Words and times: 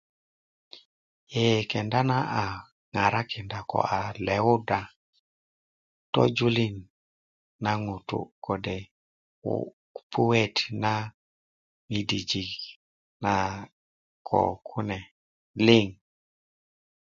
ee 1.43 1.61
kenda 1.71 1.99
na 2.09 2.17
a 2.41 2.43
ŋarakinda 2.93 3.59
ko 3.69 3.79
a 3.97 3.97
lewuda 4.25 4.79
tojulin 6.13 6.75
na 7.63 7.71
ŋutu 7.83 8.19
kode 8.45 8.77
puet 10.11 10.55
na 10.83 10.93
midijik 11.89 12.53
na 13.23 13.33
kokune 14.27 14.99
liŋ 15.65 15.87